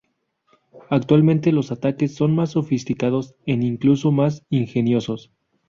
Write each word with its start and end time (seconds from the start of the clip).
Actualmente 0.89 1.51
los 1.51 1.71
ataques 1.71 2.15
son 2.15 2.33
más 2.33 2.53
sofisticados 2.53 3.35
en 3.45 3.61
incluso 3.61 4.11
más 4.11 4.43
ingeniosos. 4.49 5.31